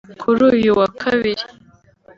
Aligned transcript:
kuri 0.21 0.43
yu 0.65 0.73
wa 0.79 0.87
Kabiri 1.01 1.43